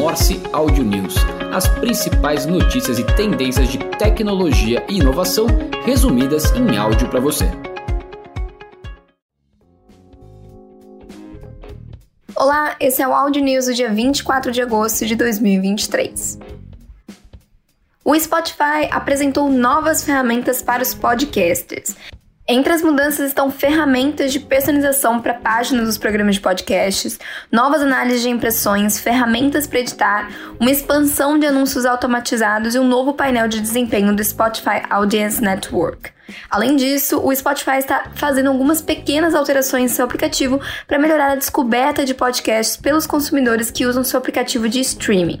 Morse 0.00 0.40
Audio 0.50 0.82
News, 0.82 1.14
as 1.52 1.68
principais 1.78 2.46
notícias 2.46 2.98
e 2.98 3.04
tendências 3.04 3.68
de 3.68 3.76
tecnologia 3.98 4.82
e 4.88 4.96
inovação 4.96 5.46
resumidas 5.84 6.50
em 6.52 6.74
áudio 6.78 7.06
para 7.10 7.20
você. 7.20 7.44
Olá, 12.34 12.76
esse 12.80 13.02
é 13.02 13.06
o 13.06 13.12
Audio 13.12 13.44
News 13.44 13.66
do 13.66 13.74
dia 13.74 13.90
24 13.92 14.50
de 14.50 14.62
agosto 14.62 15.04
de 15.04 15.14
2023. 15.14 16.38
O 18.02 18.18
Spotify 18.18 18.88
apresentou 18.90 19.50
novas 19.50 20.02
ferramentas 20.02 20.62
para 20.62 20.82
os 20.82 20.94
podcasters. 20.94 21.94
Entre 22.52 22.72
as 22.72 22.82
mudanças 22.82 23.28
estão 23.28 23.48
ferramentas 23.48 24.32
de 24.32 24.40
personalização 24.40 25.20
para 25.20 25.34
páginas 25.34 25.86
dos 25.86 25.96
programas 25.96 26.34
de 26.34 26.40
podcasts, 26.40 27.16
novas 27.48 27.80
análises 27.80 28.22
de 28.22 28.28
impressões, 28.28 28.98
ferramentas 28.98 29.68
para 29.68 29.78
editar, 29.78 30.28
uma 30.58 30.68
expansão 30.68 31.38
de 31.38 31.46
anúncios 31.46 31.86
automatizados 31.86 32.74
e 32.74 32.78
um 32.80 32.88
novo 32.88 33.12
painel 33.14 33.46
de 33.46 33.60
desempenho 33.60 34.16
do 34.16 34.24
Spotify 34.24 34.82
Audience 34.90 35.40
Network. 35.40 36.10
Além 36.50 36.74
disso, 36.74 37.20
o 37.24 37.32
Spotify 37.32 37.78
está 37.78 38.10
fazendo 38.16 38.48
algumas 38.48 38.82
pequenas 38.82 39.32
alterações 39.32 39.92
em 39.92 39.94
seu 39.94 40.04
aplicativo 40.04 40.60
para 40.88 40.98
melhorar 40.98 41.30
a 41.30 41.36
descoberta 41.36 42.04
de 42.04 42.14
podcasts 42.14 42.76
pelos 42.76 43.06
consumidores 43.06 43.70
que 43.70 43.86
usam 43.86 44.02
seu 44.02 44.18
aplicativo 44.18 44.68
de 44.68 44.80
streaming. 44.80 45.40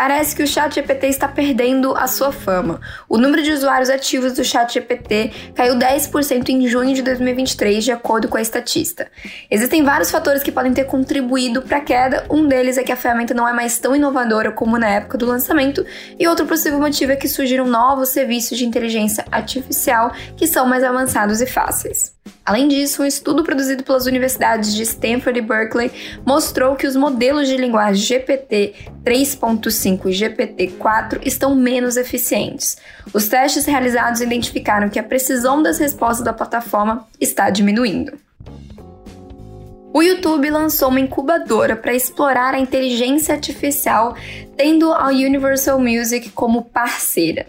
Parece 0.00 0.34
que 0.34 0.42
o 0.42 0.46
ChatGPT 0.46 1.08
está 1.08 1.28
perdendo 1.28 1.94
a 1.94 2.06
sua 2.06 2.32
fama. 2.32 2.80
O 3.06 3.18
número 3.18 3.42
de 3.42 3.52
usuários 3.52 3.90
ativos 3.90 4.32
do 4.32 4.42
ChatGPT 4.42 5.30
caiu 5.54 5.74
10% 5.74 6.48
em 6.48 6.66
junho 6.66 6.94
de 6.94 7.02
2023, 7.02 7.84
de 7.84 7.92
acordo 7.92 8.26
com 8.26 8.38
a 8.38 8.40
estatista. 8.40 9.08
Existem 9.50 9.84
vários 9.84 10.10
fatores 10.10 10.42
que 10.42 10.50
podem 10.50 10.72
ter 10.72 10.84
contribuído 10.84 11.60
para 11.60 11.76
a 11.76 11.80
queda. 11.82 12.24
Um 12.30 12.48
deles 12.48 12.78
é 12.78 12.82
que 12.82 12.90
a 12.90 12.96
ferramenta 12.96 13.34
não 13.34 13.46
é 13.46 13.52
mais 13.52 13.78
tão 13.78 13.94
inovadora 13.94 14.50
como 14.50 14.78
na 14.78 14.88
época 14.88 15.18
do 15.18 15.26
lançamento, 15.26 15.84
e 16.18 16.26
outro 16.26 16.46
possível 16.46 16.78
motivo 16.78 17.12
é 17.12 17.16
que 17.16 17.28
surgiram 17.28 17.66
novos 17.66 18.08
serviços 18.08 18.56
de 18.56 18.64
inteligência 18.64 19.26
artificial 19.30 20.14
que 20.34 20.46
são 20.46 20.66
mais 20.66 20.82
avançados 20.82 21.42
e 21.42 21.46
fáceis. 21.46 22.18
Além 22.44 22.66
disso, 22.66 23.02
um 23.02 23.06
estudo 23.06 23.44
produzido 23.44 23.84
pelas 23.84 24.06
universidades 24.06 24.74
de 24.74 24.82
Stanford 24.82 25.38
e 25.38 25.42
Berkeley 25.42 25.92
mostrou 26.26 26.74
que 26.74 26.86
os 26.86 26.96
modelos 26.96 27.46
de 27.46 27.56
linguagem 27.56 28.02
GPT 28.02 28.74
3.5 29.04 30.06
e 30.06 30.12
GPT 30.12 30.66
4 30.78 31.20
estão 31.24 31.54
menos 31.54 31.96
eficientes. 31.96 32.76
Os 33.14 33.28
testes 33.28 33.66
realizados 33.66 34.20
identificaram 34.20 34.88
que 34.88 34.98
a 34.98 35.04
precisão 35.04 35.62
das 35.62 35.78
respostas 35.78 36.24
da 36.24 36.32
plataforma 36.32 37.06
está 37.20 37.50
diminuindo. 37.50 38.18
O 39.92 40.02
YouTube 40.02 40.50
lançou 40.50 40.88
uma 40.88 41.00
incubadora 41.00 41.76
para 41.76 41.94
explorar 41.94 42.54
a 42.54 42.60
inteligência 42.60 43.34
artificial, 43.34 44.16
tendo 44.56 44.92
a 44.92 45.08
Universal 45.08 45.80
Music 45.80 46.30
como 46.30 46.64
parceira. 46.64 47.46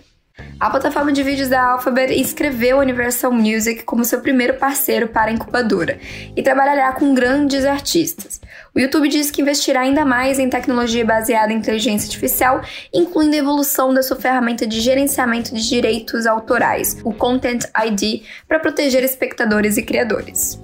A 0.62 0.70
plataforma 0.70 1.12
de 1.12 1.24
vídeos 1.24 1.50
da 1.50 1.72
Alphabet 1.72 2.14
inscreveu 2.14 2.78
a 2.78 2.84
Universal 2.84 3.32
Music 3.32 3.82
como 3.82 4.06
seu 4.06 4.22
primeiro 4.22 4.60
parceiro 4.60 5.08
para 5.08 5.32
a 5.32 5.34
incubadora 5.34 5.98
e 6.36 6.44
trabalhará 6.44 6.92
com 6.92 7.16
grandes 7.16 7.66
artistas. 7.66 8.40
O 8.76 8.80
YouTube 8.80 9.10
diz 9.10 9.32
que 9.32 9.42
investirá 9.42 9.80
ainda 9.82 10.06
mais 10.06 10.38
em 10.38 10.52
tecnologia 10.52 11.04
baseada 11.04 11.52
em 11.52 11.58
inteligência 11.58 12.06
artificial, 12.06 12.62
incluindo 12.94 13.36
a 13.36 13.40
evolução 13.40 13.92
da 13.92 14.04
sua 14.04 14.18
ferramenta 14.18 14.68
de 14.68 14.80
gerenciamento 14.82 15.52
de 15.52 15.68
direitos 15.68 16.28
autorais, 16.28 16.96
o 17.04 17.12
Content 17.12 17.64
ID, 17.84 18.22
para 18.48 18.60
proteger 18.60 19.04
espectadores 19.04 19.78
e 19.78 19.82
criadores. 19.82 20.62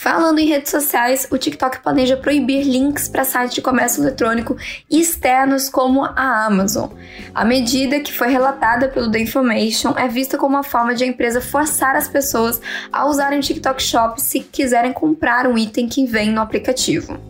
Falando 0.00 0.38
em 0.38 0.46
redes 0.46 0.70
sociais, 0.70 1.28
o 1.30 1.36
TikTok 1.36 1.82
planeja 1.82 2.16
proibir 2.16 2.62
links 2.62 3.06
para 3.06 3.22
sites 3.22 3.54
de 3.54 3.60
comércio 3.60 4.02
eletrônico 4.02 4.56
externos 4.90 5.68
como 5.68 6.02
a 6.02 6.46
Amazon. 6.46 6.88
A 7.34 7.44
medida, 7.44 8.00
que 8.00 8.10
foi 8.10 8.28
relatada 8.28 8.88
pelo 8.88 9.10
The 9.10 9.20
Information, 9.20 9.92
é 9.98 10.08
vista 10.08 10.38
como 10.38 10.56
uma 10.56 10.62
forma 10.62 10.94
de 10.94 11.04
a 11.04 11.06
empresa 11.06 11.42
forçar 11.42 11.96
as 11.96 12.08
pessoas 12.08 12.62
a 12.90 13.04
usarem 13.04 13.40
o 13.40 13.42
TikTok 13.42 13.82
Shop 13.82 14.18
se 14.18 14.40
quiserem 14.40 14.94
comprar 14.94 15.46
um 15.46 15.58
item 15.58 15.86
que 15.86 16.06
vem 16.06 16.30
no 16.30 16.40
aplicativo. 16.40 17.29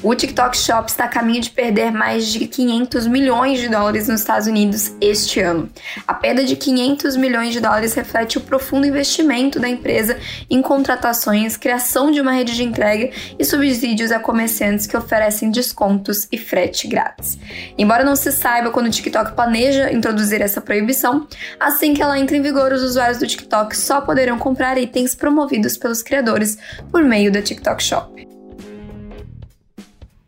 O 0.00 0.14
TikTok 0.14 0.56
Shop 0.56 0.88
está 0.88 1.04
a 1.04 1.08
caminho 1.08 1.40
de 1.40 1.50
perder 1.50 1.90
mais 1.90 2.28
de 2.28 2.46
500 2.46 3.08
milhões 3.08 3.58
de 3.58 3.68
dólares 3.68 4.06
nos 4.06 4.20
Estados 4.20 4.46
Unidos 4.46 4.92
este 5.00 5.40
ano. 5.40 5.68
A 6.06 6.14
perda 6.14 6.44
de 6.44 6.54
500 6.54 7.16
milhões 7.16 7.52
de 7.52 7.60
dólares 7.60 7.94
reflete 7.94 8.38
o 8.38 8.40
profundo 8.40 8.86
investimento 8.86 9.58
da 9.58 9.68
empresa 9.68 10.16
em 10.48 10.62
contratações, 10.62 11.56
criação 11.56 12.12
de 12.12 12.20
uma 12.20 12.30
rede 12.30 12.54
de 12.54 12.62
entrega 12.62 13.10
e 13.36 13.44
subsídios 13.44 14.12
a 14.12 14.20
comerciantes 14.20 14.86
que 14.86 14.96
oferecem 14.96 15.50
descontos 15.50 16.28
e 16.30 16.38
frete 16.38 16.86
grátis. 16.86 17.36
Embora 17.76 18.04
não 18.04 18.14
se 18.14 18.30
saiba 18.30 18.70
quando 18.70 18.86
o 18.86 18.90
TikTok 18.90 19.32
planeja 19.32 19.92
introduzir 19.92 20.40
essa 20.40 20.60
proibição, 20.60 21.26
assim 21.58 21.92
que 21.92 22.00
ela 22.00 22.18
entre 22.18 22.36
em 22.36 22.42
vigor, 22.42 22.72
os 22.72 22.84
usuários 22.84 23.18
do 23.18 23.26
TikTok 23.26 23.76
só 23.76 24.00
poderão 24.00 24.38
comprar 24.38 24.78
itens 24.78 25.16
promovidos 25.16 25.76
pelos 25.76 26.02
criadores 26.02 26.56
por 26.92 27.02
meio 27.02 27.32
da 27.32 27.42
TikTok 27.42 27.82
Shop. 27.82 28.27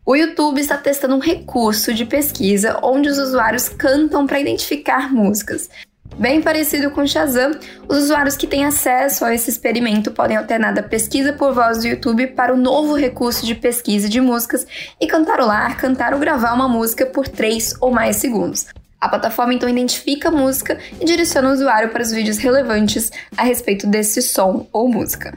O 0.03 0.15
YouTube 0.15 0.59
está 0.59 0.77
testando 0.77 1.15
um 1.15 1.19
recurso 1.19 1.93
de 1.93 2.05
pesquisa 2.05 2.79
onde 2.81 3.07
os 3.07 3.19
usuários 3.19 3.69
cantam 3.69 4.25
para 4.25 4.39
identificar 4.39 5.13
músicas. 5.13 5.69
Bem 6.17 6.41
parecido 6.41 6.89
com 6.89 7.01
o 7.01 7.07
Shazam, 7.07 7.51
os 7.87 7.97
usuários 8.05 8.35
que 8.35 8.47
têm 8.47 8.65
acesso 8.65 9.23
a 9.23 9.33
esse 9.33 9.51
experimento 9.51 10.11
podem 10.11 10.35
alternar 10.35 10.73
da 10.73 10.81
pesquisa 10.81 11.33
por 11.33 11.53
voz 11.53 11.79
do 11.79 11.87
YouTube 11.87 12.27
para 12.27 12.53
o 12.53 12.57
novo 12.57 12.95
recurso 12.95 13.45
de 13.45 13.53
pesquisa 13.53 14.09
de 14.09 14.19
músicas 14.19 14.65
e 14.99 15.05
cantarolar, 15.05 15.79
cantar 15.79 16.13
ou 16.13 16.19
gravar 16.19 16.53
uma 16.53 16.67
música 16.67 17.05
por 17.05 17.27
3 17.27 17.75
ou 17.79 17.91
mais 17.91 18.15
segundos. 18.15 18.65
A 18.99 19.07
plataforma 19.07 19.53
então 19.53 19.69
identifica 19.69 20.29
a 20.29 20.31
música 20.31 20.79
e 20.99 21.05
direciona 21.05 21.49
o 21.49 21.53
usuário 21.53 21.89
para 21.89 22.01
os 22.01 22.11
vídeos 22.11 22.39
relevantes 22.39 23.11
a 23.37 23.43
respeito 23.43 23.85
desse 23.85 24.21
som 24.21 24.67
ou 24.73 24.89
música. 24.89 25.33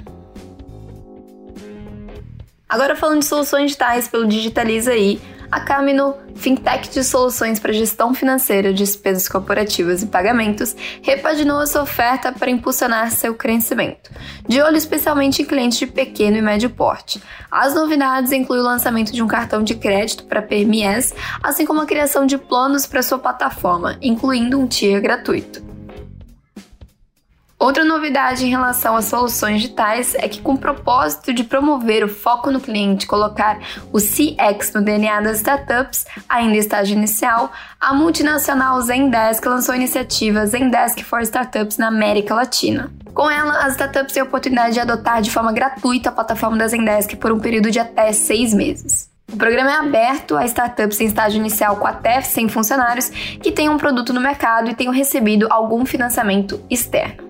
Agora 2.68 2.96
falando 2.96 3.20
de 3.20 3.26
soluções 3.26 3.66
digitais 3.66 4.08
pelo 4.08 4.26
Digitaliza 4.26 4.92
aí, 4.92 5.20
a 5.54 5.60
Camino, 5.60 6.16
fintech 6.34 6.88
de 6.88 7.04
soluções 7.04 7.60
para 7.60 7.72
gestão 7.72 8.12
financeira, 8.12 8.72
despesas 8.72 9.28
corporativas 9.28 10.02
e 10.02 10.06
pagamentos, 10.06 10.74
repaginou 11.00 11.60
a 11.60 11.66
sua 11.66 11.82
oferta 11.82 12.32
para 12.32 12.50
impulsionar 12.50 13.12
seu 13.12 13.34
crescimento, 13.34 14.10
de 14.48 14.60
olho 14.60 14.76
especialmente 14.76 15.42
em 15.42 15.44
clientes 15.44 15.78
de 15.78 15.86
pequeno 15.86 16.36
e 16.36 16.42
médio 16.42 16.70
porte. 16.70 17.22
As 17.50 17.74
novidades 17.74 18.32
incluem 18.32 18.62
o 18.62 18.64
lançamento 18.64 19.12
de 19.12 19.22
um 19.22 19.28
cartão 19.28 19.62
de 19.62 19.76
crédito 19.76 20.24
para 20.24 20.42
PMEs, 20.42 21.14
assim 21.42 21.64
como 21.64 21.82
a 21.82 21.86
criação 21.86 22.26
de 22.26 22.36
planos 22.36 22.86
para 22.86 23.02
sua 23.02 23.18
plataforma, 23.18 23.96
incluindo 24.02 24.58
um 24.58 24.66
tier 24.66 25.00
gratuito. 25.00 25.73
Outra 27.64 27.82
novidade 27.82 28.44
em 28.44 28.50
relação 28.50 28.94
às 28.94 29.06
soluções 29.06 29.62
digitais 29.62 30.14
é 30.16 30.28
que, 30.28 30.42
com 30.42 30.52
o 30.52 30.58
propósito 30.58 31.32
de 31.32 31.42
promover 31.42 32.04
o 32.04 32.08
foco 32.08 32.50
no 32.50 32.60
cliente, 32.60 33.06
colocar 33.06 33.58
o 33.90 33.96
CX 33.96 34.74
no 34.74 34.82
DNA 34.82 35.22
das 35.22 35.38
startups, 35.38 36.04
ainda 36.28 36.56
em 36.56 36.58
estágio 36.58 36.94
inicial, 36.94 37.50
a 37.80 37.94
multinacional 37.94 38.78
Zendesk 38.82 39.46
lançou 39.46 39.72
a 39.72 39.76
iniciativa 39.76 40.44
Zendesk 40.44 41.02
for 41.04 41.22
Startups 41.22 41.78
na 41.78 41.86
América 41.86 42.34
Latina. 42.34 42.92
Com 43.14 43.30
ela, 43.30 43.64
as 43.64 43.72
startups 43.72 44.12
têm 44.12 44.22
a 44.22 44.26
oportunidade 44.26 44.74
de 44.74 44.80
adotar 44.80 45.22
de 45.22 45.30
forma 45.30 45.50
gratuita 45.50 46.10
a 46.10 46.12
plataforma 46.12 46.58
da 46.58 46.68
Zendesk 46.68 47.16
por 47.16 47.32
um 47.32 47.40
período 47.40 47.70
de 47.70 47.80
até 47.80 48.12
seis 48.12 48.52
meses. 48.52 49.08
O 49.32 49.38
programa 49.38 49.70
é 49.70 49.76
aberto 49.76 50.36
a 50.36 50.44
startups 50.44 51.00
em 51.00 51.06
estágio 51.06 51.40
inicial 51.40 51.76
com 51.76 51.86
até 51.86 52.20
100 52.20 52.46
funcionários 52.50 53.08
que 53.08 53.50
tenham 53.50 53.72
um 53.72 53.78
produto 53.78 54.12
no 54.12 54.20
mercado 54.20 54.68
e 54.68 54.74
tenham 54.74 54.92
recebido 54.92 55.46
algum 55.50 55.86
financiamento 55.86 56.62
externo. 56.68 57.23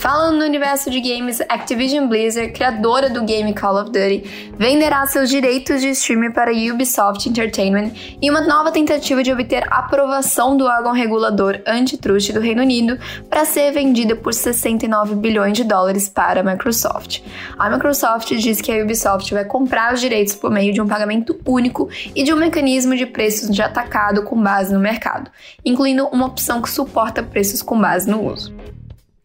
Falando 0.00 0.38
no 0.38 0.46
universo 0.46 0.90
de 0.90 0.98
games, 0.98 1.42
Activision 1.42 2.08
Blizzard, 2.08 2.52
criadora 2.52 3.10
do 3.10 3.22
game 3.22 3.52
Call 3.52 3.82
of 3.82 3.90
Duty, 3.90 4.54
venderá 4.56 5.04
seus 5.04 5.28
direitos 5.28 5.82
de 5.82 5.90
streaming 5.90 6.32
para 6.32 6.50
Ubisoft 6.50 7.28
Entertainment 7.28 7.90
em 8.22 8.30
uma 8.30 8.40
nova 8.40 8.72
tentativa 8.72 9.22
de 9.22 9.30
obter 9.30 9.62
aprovação 9.70 10.56
do 10.56 10.64
órgão 10.64 10.92
regulador 10.92 11.60
antitrust 11.66 12.32
do 12.32 12.40
Reino 12.40 12.62
Unido 12.62 12.98
para 13.28 13.44
ser 13.44 13.72
vendida 13.72 14.16
por 14.16 14.32
69 14.32 15.16
bilhões 15.16 15.52
de 15.52 15.64
dólares 15.64 16.08
para 16.08 16.40
a 16.40 16.42
Microsoft. 16.42 17.20
A 17.58 17.68
Microsoft 17.68 18.34
diz 18.36 18.62
que 18.62 18.72
a 18.72 18.82
Ubisoft 18.82 19.34
vai 19.34 19.44
comprar 19.44 19.92
os 19.92 20.00
direitos 20.00 20.34
por 20.34 20.50
meio 20.50 20.72
de 20.72 20.80
um 20.80 20.88
pagamento 20.88 21.38
único 21.44 21.90
e 22.16 22.22
de 22.22 22.32
um 22.32 22.38
mecanismo 22.38 22.96
de 22.96 23.04
preços 23.04 23.54
de 23.54 23.60
atacado 23.60 24.22
com 24.22 24.42
base 24.42 24.72
no 24.72 24.80
mercado, 24.80 25.30
incluindo 25.62 26.06
uma 26.06 26.24
opção 26.24 26.62
que 26.62 26.70
suporta 26.70 27.22
preços 27.22 27.60
com 27.60 27.78
base 27.78 28.10
no 28.10 28.26
uso. 28.26 28.59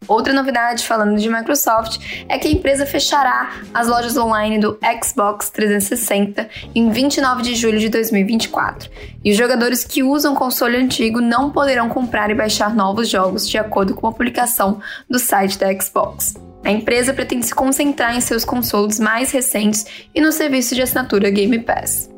Outra 0.08 0.32
novidade 0.32 0.86
falando 0.86 1.18
de 1.18 1.28
Microsoft 1.28 1.98
é 2.28 2.38
que 2.38 2.46
a 2.46 2.50
empresa 2.50 2.86
fechará 2.86 3.50
as 3.74 3.88
lojas 3.88 4.16
online 4.16 4.58
do 4.58 4.78
Xbox 5.02 5.50
360 5.50 6.48
em 6.74 6.90
29 6.90 7.42
de 7.42 7.54
julho 7.54 7.78
de 7.78 7.88
2024, 7.88 8.90
e 9.24 9.32
os 9.32 9.36
jogadores 9.36 9.84
que 9.84 10.02
usam 10.02 10.34
console 10.34 10.76
antigo 10.76 11.20
não 11.20 11.50
poderão 11.50 11.88
comprar 11.88 12.30
e 12.30 12.34
baixar 12.34 12.74
novos 12.74 13.08
jogos, 13.08 13.48
de 13.48 13.58
acordo 13.58 13.94
com 13.94 14.06
a 14.06 14.12
publicação 14.12 14.80
do 15.10 15.18
site 15.18 15.58
da 15.58 15.72
Xbox. 15.80 16.34
A 16.64 16.70
empresa 16.70 17.14
pretende 17.14 17.46
se 17.46 17.54
concentrar 17.54 18.16
em 18.16 18.20
seus 18.20 18.44
consoles 18.44 19.00
mais 19.00 19.30
recentes 19.30 19.86
e 20.14 20.20
no 20.20 20.32
serviço 20.32 20.74
de 20.74 20.82
assinatura 20.82 21.30
Game 21.30 21.58
Pass. 21.60 22.15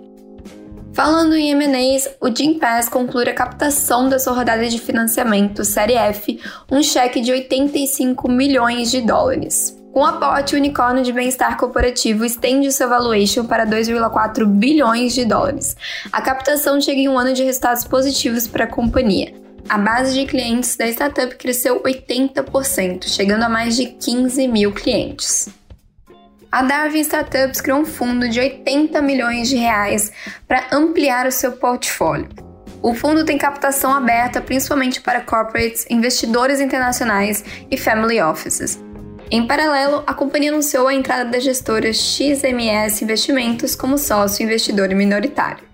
Falando 0.98 1.36
em 1.36 1.52
M&As, 1.52 2.10
o 2.20 2.28
Jim 2.28 2.58
Pass 2.58 2.88
conclui 2.88 3.22
a 3.28 3.32
captação 3.32 4.08
da 4.08 4.18
sua 4.18 4.32
rodada 4.32 4.68
de 4.68 4.80
financiamento 4.80 5.64
Série 5.64 5.94
F, 5.94 6.40
um 6.68 6.82
cheque 6.82 7.20
de 7.20 7.30
85 7.30 8.28
milhões 8.28 8.90
de 8.90 9.00
dólares. 9.00 9.80
Com 9.92 10.04
aporte, 10.04 10.56
o 10.56 10.58
unicórnio 10.58 11.04
de 11.04 11.12
bem-estar 11.12 11.56
corporativo 11.56 12.24
estende 12.24 12.72
seu 12.72 12.88
valuation 12.88 13.46
para 13.46 13.64
2,4 13.64 14.44
bilhões 14.44 15.14
de 15.14 15.24
dólares. 15.24 15.76
A 16.10 16.20
captação 16.20 16.80
chega 16.80 17.00
em 17.00 17.08
um 17.08 17.16
ano 17.16 17.32
de 17.32 17.44
resultados 17.44 17.84
positivos 17.84 18.48
para 18.48 18.64
a 18.64 18.68
companhia. 18.68 19.32
A 19.68 19.78
base 19.78 20.14
de 20.14 20.26
clientes 20.26 20.76
da 20.76 20.88
startup 20.88 21.32
cresceu 21.36 21.80
80%, 21.80 23.04
chegando 23.04 23.44
a 23.44 23.48
mais 23.48 23.76
de 23.76 23.86
15 23.86 24.48
mil 24.48 24.72
clientes. 24.72 25.48
A 26.50 26.62
Darwin 26.62 27.00
Startups 27.00 27.60
criou 27.60 27.80
um 27.80 27.84
fundo 27.84 28.26
de 28.26 28.40
80 28.40 29.02
milhões 29.02 29.50
de 29.50 29.56
reais 29.56 30.10
para 30.46 30.66
ampliar 30.72 31.26
o 31.26 31.32
seu 31.32 31.52
portfólio. 31.52 32.26
O 32.82 32.94
fundo 32.94 33.22
tem 33.22 33.36
captação 33.36 33.92
aberta 33.92 34.40
principalmente 34.40 35.00
para 35.02 35.20
corporates, 35.20 35.84
investidores 35.90 36.58
internacionais 36.58 37.44
e 37.70 37.76
family 37.76 38.22
offices. 38.22 38.82
Em 39.30 39.46
paralelo, 39.46 40.02
a 40.06 40.14
companhia 40.14 40.50
anunciou 40.50 40.88
a 40.88 40.94
entrada 40.94 41.26
da 41.26 41.38
gestora 41.38 41.92
XMS 41.92 43.04
Investimentos 43.04 43.74
como 43.74 43.98
sócio 43.98 44.42
investidor 44.42 44.88
minoritário. 44.94 45.67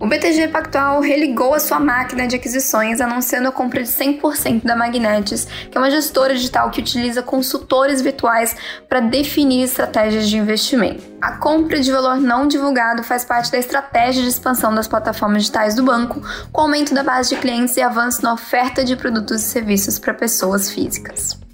O 0.00 0.06
BTG 0.06 0.46
Pactual 0.48 1.00
religou 1.00 1.54
a 1.54 1.58
sua 1.58 1.80
máquina 1.80 2.28
de 2.28 2.36
aquisições 2.36 3.00
anunciando 3.00 3.48
a 3.48 3.52
compra 3.52 3.82
de 3.82 3.88
100% 3.88 4.62
da 4.62 4.76
Magnetis, 4.76 5.44
que 5.44 5.76
é 5.76 5.80
uma 5.80 5.90
gestora 5.90 6.36
digital 6.36 6.70
que 6.70 6.80
utiliza 6.80 7.20
consultores 7.20 8.00
virtuais 8.00 8.54
para 8.88 9.00
definir 9.00 9.64
estratégias 9.64 10.28
de 10.28 10.36
investimento. 10.36 11.02
A 11.20 11.32
compra 11.38 11.80
de 11.80 11.90
valor 11.90 12.16
não 12.20 12.46
divulgado 12.46 13.02
faz 13.02 13.24
parte 13.24 13.50
da 13.50 13.58
estratégia 13.58 14.22
de 14.22 14.28
expansão 14.28 14.72
das 14.72 14.86
plataformas 14.86 15.42
digitais 15.42 15.74
do 15.74 15.82
banco, 15.82 16.22
com 16.52 16.60
aumento 16.60 16.94
da 16.94 17.02
base 17.02 17.30
de 17.30 17.40
clientes 17.40 17.76
e 17.76 17.82
avanço 17.82 18.22
na 18.22 18.32
oferta 18.34 18.84
de 18.84 18.94
produtos 18.94 19.42
e 19.42 19.46
serviços 19.46 19.98
para 19.98 20.14
pessoas 20.14 20.70
físicas. 20.70 21.47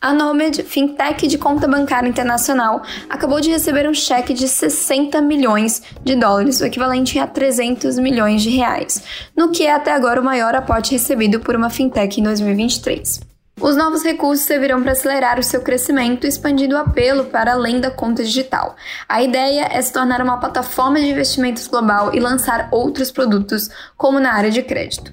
A 0.00 0.12
Nomad, 0.12 0.62
fintech 0.62 1.26
de 1.26 1.38
conta 1.38 1.66
bancária 1.66 2.08
internacional, 2.08 2.82
acabou 3.08 3.40
de 3.40 3.50
receber 3.50 3.88
um 3.88 3.94
cheque 3.94 4.34
de 4.34 4.46
60 4.46 5.20
milhões 5.22 5.82
de 6.04 6.14
dólares, 6.14 6.60
o 6.60 6.66
equivalente 6.66 7.18
a 7.18 7.26
300 7.26 7.98
milhões 7.98 8.42
de 8.42 8.50
reais, 8.50 9.02
no 9.34 9.50
que 9.50 9.64
é 9.64 9.72
até 9.72 9.92
agora 9.92 10.20
o 10.20 10.24
maior 10.24 10.54
aporte 10.54 10.92
recebido 10.92 11.40
por 11.40 11.56
uma 11.56 11.70
fintech 11.70 12.20
em 12.20 12.22
2023. 12.22 13.20
Os 13.58 13.74
novos 13.74 14.04
recursos 14.04 14.44
servirão 14.44 14.82
para 14.82 14.92
acelerar 14.92 15.38
o 15.38 15.42
seu 15.42 15.62
crescimento, 15.62 16.26
expandindo 16.26 16.74
o 16.74 16.78
apelo 16.78 17.24
para 17.24 17.52
além 17.52 17.80
da 17.80 17.90
conta 17.90 18.22
digital. 18.22 18.76
A 19.08 19.22
ideia 19.22 19.66
é 19.72 19.80
se 19.80 19.94
tornar 19.94 20.20
uma 20.20 20.36
plataforma 20.36 21.00
de 21.00 21.08
investimentos 21.08 21.66
global 21.66 22.14
e 22.14 22.20
lançar 22.20 22.68
outros 22.70 23.10
produtos, 23.10 23.70
como 23.96 24.20
na 24.20 24.34
área 24.34 24.50
de 24.50 24.62
crédito. 24.62 25.10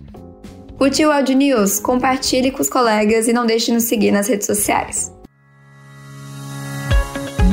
O 0.84 1.12
Audio 1.14 1.38
News, 1.38 1.80
compartilhe 1.80 2.52
com 2.52 2.62
os 2.62 2.70
colegas 2.70 3.30
e 3.30 3.32
não 3.32 3.46
deixe 3.46 3.68
de 3.68 3.72
nos 3.72 3.86
seguir 3.86 4.12
nas 4.12 4.28
redes 4.28 4.46
sociais. 4.46 5.14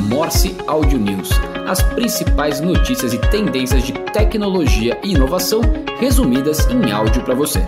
Morse 0.09 0.53
Audio 0.67 0.99
News, 0.99 1.29
as 1.65 1.81
principais 1.81 2.59
notícias 2.59 3.13
e 3.13 3.17
tendências 3.17 3.83
de 3.83 3.93
tecnologia 4.11 4.99
e 5.01 5.13
inovação 5.13 5.61
resumidas 5.97 6.67
em 6.67 6.91
áudio 6.91 7.23
para 7.23 7.33
você. 7.33 7.61